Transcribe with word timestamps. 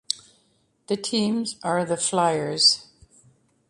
The 0.87 0.97
teams 0.97 1.57
are 1.61 1.85
the 1.85 1.95
Flyers. 1.95 2.87